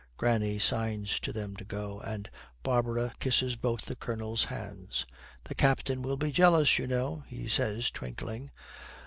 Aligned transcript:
Granny 0.17 0.57
signs 0.57 1.19
to 1.19 1.31
them 1.31 1.55
to 1.55 1.63
go, 1.63 1.99
and 1.99 2.27
Barbara, 2.63 3.13
kisses 3.19 3.55
both 3.55 3.81
the 3.83 3.95
Colonel's 3.95 4.45
hands. 4.45 5.05
'The 5.43 5.53
Captain 5.53 6.01
will 6.01 6.17
be 6.17 6.31
jealous, 6.31 6.79
you 6.79 6.87
know,' 6.87 7.23
he 7.27 7.47
says, 7.47 7.91
twinkling. 7.91 8.49